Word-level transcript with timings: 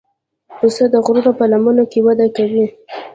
پسه 0.57 0.83
د 0.93 0.95
غرونو 1.05 1.31
په 1.39 1.43
لمنو 1.51 1.83
کې 1.91 1.99
وده 2.05 2.27
کوي. 2.35 2.65